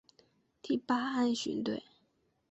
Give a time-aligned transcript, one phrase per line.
[0.63, 1.83] 第八岸巡队